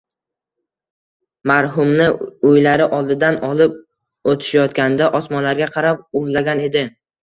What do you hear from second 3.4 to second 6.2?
olib o‘tishayotganda osmonlarga qarab